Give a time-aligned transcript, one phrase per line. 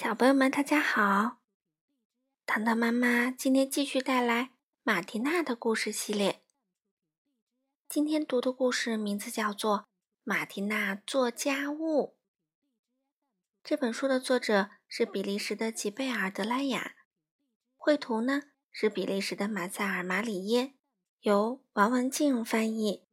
[0.00, 1.40] 小朋友们，大家好！
[2.46, 4.52] 糖糖妈妈今天继续带来
[4.84, 6.44] 马蒂娜的故事系列。
[7.88, 9.78] 今天读的故事名字叫做
[10.22, 12.14] 《马蒂娜做家务》。
[13.64, 16.94] 这本书的作者是比利时的吉贝尔·德莱雅，
[17.76, 20.74] 绘图呢是比利时的马塞尔·马里耶，
[21.22, 23.04] 由王文静翻译，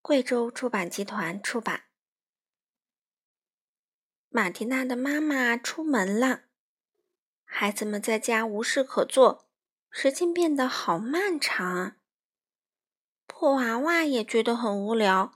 [0.00, 1.89] 贵州出版集团出版。
[4.32, 6.42] 马蒂娜的妈妈出门了，
[7.44, 9.48] 孩子们在家无事可做，
[9.90, 11.96] 时间变得好漫长。
[13.26, 15.34] 破娃娃也觉得很无聊，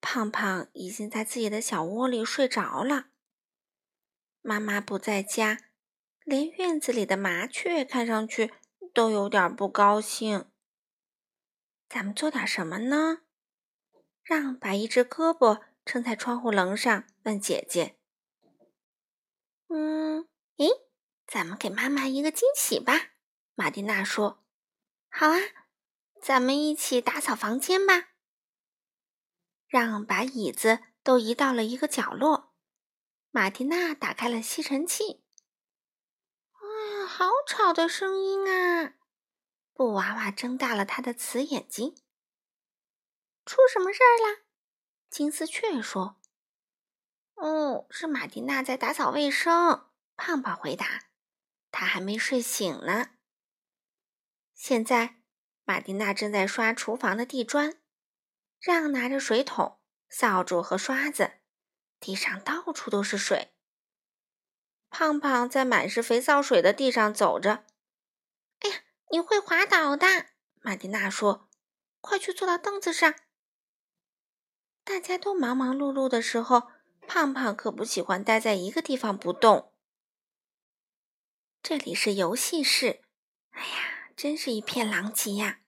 [0.00, 3.06] 胖胖已经在自己的小窝里睡着了。
[4.42, 5.60] 妈妈不在家，
[6.24, 8.52] 连院子里的麻雀看上去
[8.92, 10.46] 都有点不高兴。
[11.88, 13.20] 咱们做点什么呢？
[14.24, 17.94] 让把一只胳膊撑在窗户棱上，问姐姐。
[19.76, 20.28] 嗯，
[20.58, 20.68] 诶，
[21.26, 23.10] 咱们给妈妈一个惊喜吧。
[23.56, 24.44] 马蒂娜说
[25.10, 25.38] ：“好啊，
[26.22, 28.10] 咱们一起打扫房间吧。”
[29.66, 32.54] 让把椅子都移到了一个角落。
[33.32, 35.24] 马蒂娜打开了吸尘器。
[36.52, 38.94] 哎呀，好吵的声音啊！
[39.72, 41.96] 布娃娃睁大了他的瓷眼睛。
[43.44, 44.44] 出什么事儿啦？
[45.10, 46.20] 金丝雀说。
[47.34, 49.88] 哦，是马蒂娜在打扫卫生。
[50.16, 51.06] 胖胖回答
[51.72, 53.10] ：“他还没睡醒呢。”
[54.54, 55.16] 现在，
[55.64, 57.76] 马蒂娜正在刷厨房的地砖，
[58.60, 61.32] 让拿着水桶、扫帚和刷子，
[61.98, 63.52] 地上到处都是水。
[64.88, 67.64] 胖胖在满是肥皂水的地上走着。
[68.60, 68.76] “哎呀，
[69.10, 70.06] 你会滑倒的！”
[70.62, 71.48] 马蒂娜说
[72.00, 73.16] ，“快去坐到凳子上。”
[74.84, 76.70] 大家都忙忙碌碌的时候。
[77.06, 79.72] 胖胖可不喜欢待在一个地方不动。
[81.62, 83.02] 这里是游戏室，
[83.50, 85.60] 哎呀，真是一片狼藉呀！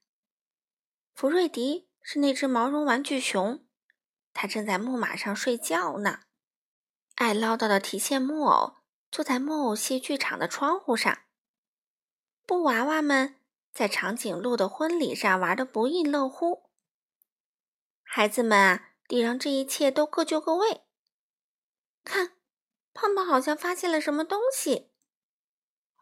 [1.15, 3.65] 福瑞迪是那只毛绒玩具熊，
[4.34, 6.21] 它正在木马上睡觉呢。
[7.15, 8.77] 爱唠叨的提线木偶
[9.10, 11.21] 坐在木偶戏剧场的窗户上。
[12.44, 13.41] 布娃娃们
[13.72, 16.71] 在长颈鹿的婚礼上玩的不亦乐乎。
[18.03, 20.85] 孩子们啊，得让这一切都各就各位。
[22.06, 22.37] 看，
[22.94, 24.93] 胖胖好像发现了什么东西。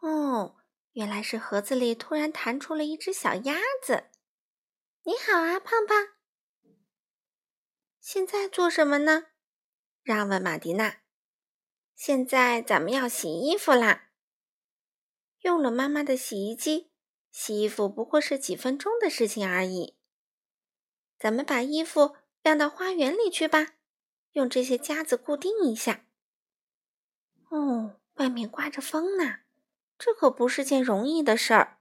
[0.01, 0.57] 哦，
[0.91, 4.11] 原来是盒子里突然弹出了一只小鸭子。
[5.03, 6.13] 你好啊，胖胖。
[7.99, 9.25] 现在做什么呢？
[10.03, 11.01] 让问马迪娜。
[11.95, 14.11] 现在咱们要洗衣服啦。
[15.41, 16.91] 用了妈妈的洗衣机，
[17.31, 19.97] 洗衣服不过是几分钟的事情而已。
[21.17, 23.74] 咱们把衣服晾到花园里去吧。
[24.35, 26.05] 用这些夹子固定一下。
[27.49, 29.39] 哦，外面刮着风呢，
[29.97, 31.79] 这可不是件容易的事儿。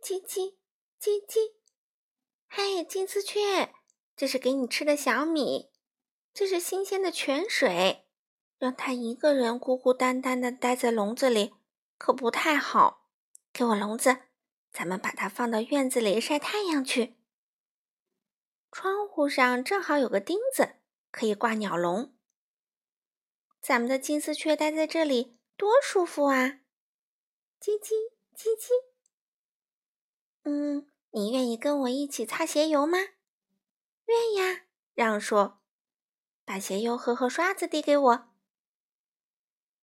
[0.00, 0.54] 叽叽
[1.00, 1.54] 叽叽，
[2.48, 3.74] 嘿，金丝雀，
[4.14, 5.72] 这是给你吃的小米，
[6.32, 8.06] 这是新鲜的泉水。
[8.56, 11.54] 让它一个人孤孤单单的待在笼子里，
[11.98, 13.08] 可不太好。
[13.52, 14.18] 给我笼子，
[14.70, 17.19] 咱们把它放到院子里晒太阳去。
[18.72, 20.76] 窗户上正好有个钉子，
[21.10, 22.14] 可以挂鸟笼。
[23.60, 26.60] 咱们的金丝雀待在这里多舒服啊！
[27.60, 27.92] 叽叽
[28.34, 28.70] 叽叽。
[30.44, 32.98] 嗯，你愿意跟我一起擦鞋油吗？
[34.06, 34.62] 愿呀。
[34.94, 35.60] 让说，
[36.44, 38.30] 把鞋油盒和刷子递给我。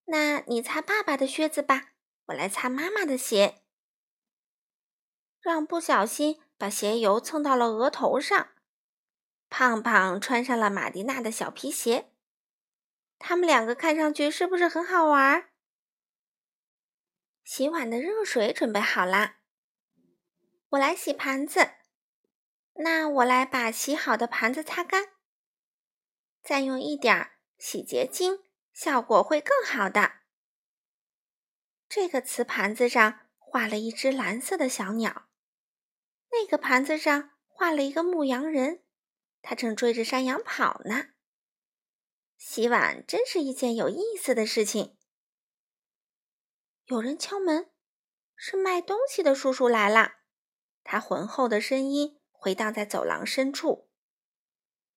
[0.05, 1.93] 那你擦爸爸的靴子吧，
[2.27, 3.61] 我来擦妈妈的鞋。
[5.39, 8.53] 让不小心把鞋油蹭到了额头上。
[9.49, 12.11] 胖胖穿上了马蒂娜的小皮鞋，
[13.17, 15.49] 他们两个看上去是不是很好玩？
[17.43, 19.37] 洗碗的热水准备好啦，
[20.69, 21.71] 我来洗盘子。
[22.79, 25.13] 那我来把洗好的盘子擦干，
[26.43, 30.17] 再用一点洗洁精，效果会更好的。
[31.89, 35.29] 这个瓷盘子上画了一只蓝色的小鸟，
[36.31, 38.83] 那个盘子上画了一个牧羊人。
[39.41, 41.07] 他正追着山羊跑呢。
[42.37, 44.97] 洗碗真是一件有意思的事情。
[46.85, 47.69] 有人敲门，
[48.35, 50.17] 是卖东西的叔叔来了。
[50.83, 53.89] 他浑厚的声音回荡在走廊深处。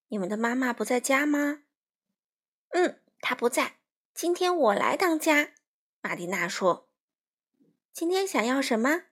[0.08, 1.62] 你们的妈妈不在家吗？
[2.70, 3.78] 嗯，她不在。
[4.14, 5.54] 今天我来当家。
[6.00, 6.88] 玛蒂娜说
[7.92, 9.04] ：“今天想要什么？”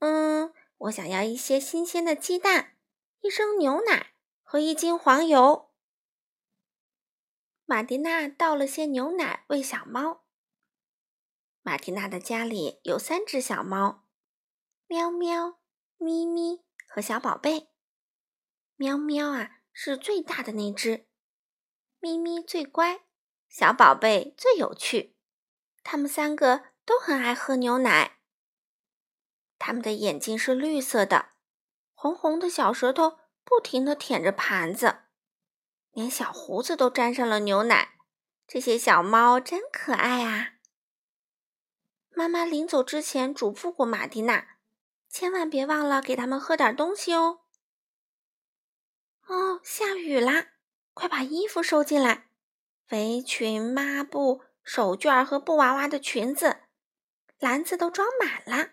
[0.00, 2.76] 嗯，我想要一些新鲜的鸡蛋。
[3.22, 5.70] 一升牛奶和一斤黄油。
[7.66, 10.24] 马蒂娜倒了些牛奶喂小猫。
[11.60, 14.06] 马蒂娜的家里有三只小猫：
[14.86, 15.60] 喵喵、
[15.98, 17.68] 咪咪和小宝贝。
[18.76, 21.06] 喵喵啊，是最大的那只；
[21.98, 23.04] 咪咪最乖，
[23.50, 25.18] 小宝贝最有趣。
[25.82, 28.20] 它们三个都很爱喝牛奶。
[29.58, 31.32] 它们的眼睛是绿色的，
[32.02, 35.00] 红红的小舌头不停地舔着盘子，
[35.90, 37.98] 连小胡子都沾上了牛奶。
[38.46, 40.54] 这些小猫真可爱啊！
[42.08, 44.56] 妈妈临走之前嘱咐过马蒂娜，
[45.10, 47.40] 千万别忘了给它们喝点东西哦。
[49.26, 50.52] 哦，下雨啦！
[50.94, 52.30] 快把衣服收进来，
[52.92, 56.62] 围裙、抹布、手绢和布娃娃的裙子，
[57.38, 58.70] 篮子都装满了。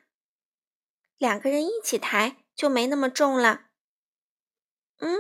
[1.18, 3.68] 两个人一起抬就没那么重了。
[4.98, 5.16] 嗯，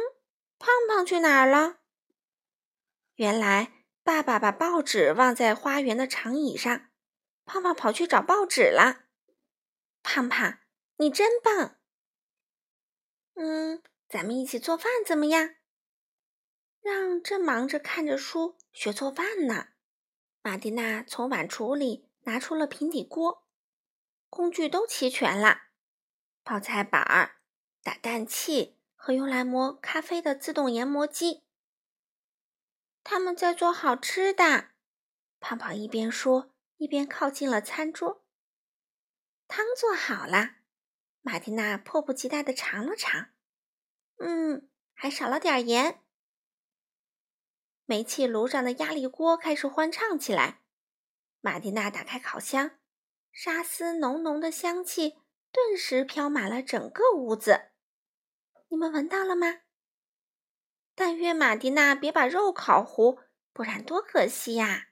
[0.58, 1.78] 胖胖去哪儿了？
[3.14, 6.90] 原来爸爸把报纸忘在花园的长椅上，
[7.46, 9.06] 胖胖跑去找报纸了。
[10.02, 10.60] 胖胖，
[10.98, 11.78] 你真棒！
[13.36, 15.56] 嗯，咱们一起做饭怎么样？
[16.82, 19.68] 让正忙着看着书学做饭呢。
[20.42, 23.46] 马蒂娜从碗橱里拿出了平底锅，
[24.30, 25.67] 工具都齐全了。
[26.48, 27.42] 泡菜板儿、
[27.84, 31.44] 打蛋器和用来磨咖啡的自动研磨机，
[33.04, 34.70] 他们在做好吃的。
[35.42, 38.26] 胖胖一边说，一边靠近了餐桌。
[39.50, 40.60] 汤做好了，
[41.20, 43.28] 马蒂娜迫不及待地尝了尝，
[44.20, 46.02] 嗯，还少了点盐。
[47.84, 50.62] 煤气炉上的压力锅开始欢唱起来。
[51.42, 52.80] 马蒂娜打开烤箱，
[53.34, 55.18] 沙丝浓浓的香气。
[55.58, 57.72] 顿时飘满了整个屋子，
[58.68, 59.62] 你们闻到了吗？
[60.94, 63.22] 但愿马蒂娜别把肉烤糊，
[63.54, 64.90] 不然多可惜呀！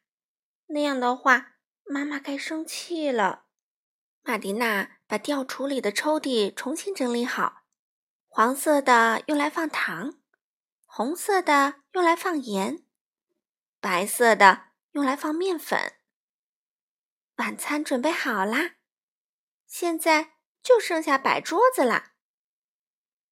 [0.66, 3.46] 那样的话，妈妈该生气了。
[4.24, 7.62] 马蒂娜把吊橱里的抽屉重新整理好，
[8.28, 10.16] 黄色的用来放糖，
[10.88, 12.84] 红色的用来放盐，
[13.80, 15.80] 白色的用来放面粉。
[17.36, 18.78] 晚餐准备好啦，
[19.68, 20.35] 现在。
[20.66, 22.14] 就剩下摆桌子了。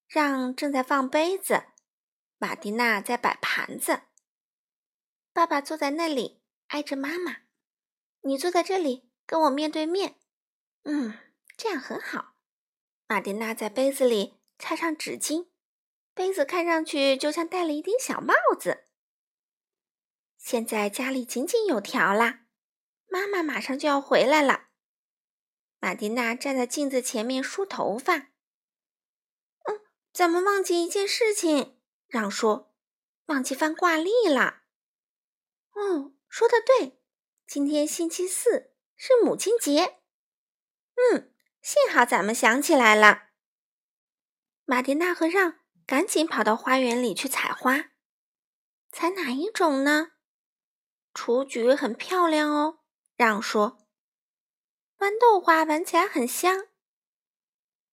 [0.07, 1.63] 让正在放杯子，
[2.37, 4.03] 马蒂娜在摆盘子。
[5.33, 7.37] 爸爸坐在那里，挨着妈妈。
[8.21, 10.19] 你坐在这里，跟我面对面。
[10.83, 11.17] 嗯，
[11.57, 12.35] 这样很好。
[13.07, 15.47] 马蒂娜在杯子里插上纸巾，
[16.13, 18.85] 杯子看上去就像戴了一顶小帽子。
[20.37, 22.45] 现在家里井井有条啦，
[23.07, 24.67] 妈妈马上就要回来了。
[25.83, 28.15] 马蒂娜站在镜子前面梳头发。
[28.15, 29.81] 嗯，
[30.13, 31.77] 咱们忘记一件事情。
[32.07, 32.73] 让说，
[33.25, 34.61] 忘记翻挂历了。
[35.73, 37.01] 哦，说的对，
[37.45, 39.99] 今天星期四是母亲节。
[40.95, 43.31] 嗯，幸好咱们想起来了。
[44.63, 47.89] 马蒂娜和让赶紧跑到花园里去采花。
[48.89, 50.13] 采哪一种呢？
[51.13, 52.79] 雏菊很漂亮哦。
[53.17, 53.82] 让说。
[55.03, 56.65] 豌豆花闻起来很香，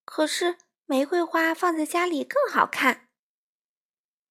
[0.04, 3.08] 可是玫瑰花放在家里更好看。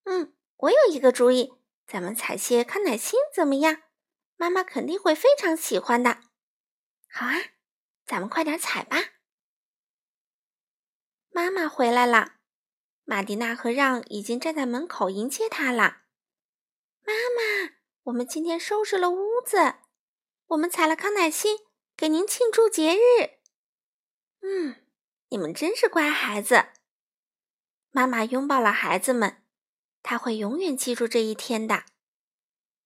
[0.06, 1.54] 嗯，我有一个主意，
[1.86, 3.82] 咱们采些康乃馨怎么样？
[4.38, 6.22] 妈妈肯定会非常喜欢的。
[7.12, 7.36] 好啊，
[8.06, 8.96] 咱们快点采吧。
[11.32, 12.36] 妈妈回来了，
[13.04, 16.04] 玛蒂娜和让已经站在门口迎接她了。
[17.04, 17.74] 妈妈，
[18.04, 19.76] 我们今天收拾了屋子，
[20.48, 21.68] 我们采了康乃馨。
[22.00, 23.42] 给您庆祝节日，
[24.40, 24.78] 嗯，
[25.28, 26.68] 你们真是乖孩子。
[27.92, 29.44] 妈妈拥抱了孩子们，
[30.02, 31.84] 她会永远记住这一天的。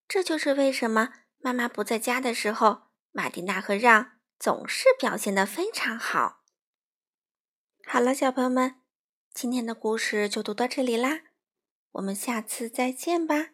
[0.08, 6.42] 这就是为什么妈妈不在家的时候，马蒂娜和让总是表现的非常好。
[7.86, 8.80] 好了，小朋友们，
[9.32, 11.20] 今天的故事就读到这里啦，
[11.92, 13.53] 我们下次再见吧。